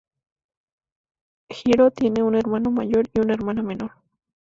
Hero 1.49 1.91
tiene 1.91 2.23
un 2.23 2.33
hermano 2.33 2.71
mayor 2.71 3.07
y 3.13 3.19
una 3.19 3.35
hermana 3.35 3.61
menor. 3.61 3.91